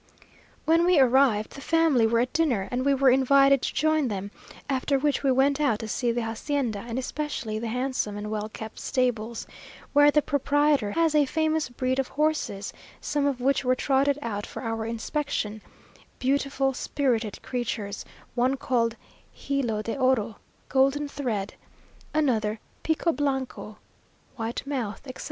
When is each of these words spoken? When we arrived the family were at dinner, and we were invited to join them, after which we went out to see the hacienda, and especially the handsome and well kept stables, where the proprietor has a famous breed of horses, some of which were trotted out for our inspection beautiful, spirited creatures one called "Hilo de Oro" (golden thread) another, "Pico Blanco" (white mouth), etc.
When 0.65 0.83
we 0.83 0.99
arrived 0.99 1.51
the 1.51 1.61
family 1.61 2.07
were 2.07 2.21
at 2.21 2.33
dinner, 2.33 2.67
and 2.71 2.83
we 2.83 2.95
were 2.95 3.11
invited 3.11 3.61
to 3.61 3.71
join 3.71 4.07
them, 4.07 4.31
after 4.67 4.97
which 4.97 5.21
we 5.21 5.31
went 5.31 5.61
out 5.61 5.77
to 5.77 5.87
see 5.87 6.11
the 6.11 6.23
hacienda, 6.23 6.79
and 6.79 6.97
especially 6.97 7.59
the 7.59 7.67
handsome 7.67 8.17
and 8.17 8.31
well 8.31 8.49
kept 8.49 8.79
stables, 8.79 9.45
where 9.93 10.09
the 10.09 10.23
proprietor 10.23 10.89
has 10.93 11.13
a 11.13 11.27
famous 11.27 11.69
breed 11.69 11.99
of 11.99 12.07
horses, 12.07 12.73
some 12.99 13.27
of 13.27 13.41
which 13.41 13.63
were 13.63 13.75
trotted 13.75 14.17
out 14.23 14.47
for 14.47 14.63
our 14.63 14.87
inspection 14.87 15.61
beautiful, 16.17 16.73
spirited 16.73 17.39
creatures 17.43 18.03
one 18.33 18.57
called 18.57 18.95
"Hilo 19.31 19.83
de 19.83 19.95
Oro" 19.95 20.37
(golden 20.67 21.09
thread) 21.09 21.53
another, 22.11 22.59
"Pico 22.81 23.11
Blanco" 23.11 23.77
(white 24.35 24.65
mouth), 24.65 25.01
etc. 25.05 25.19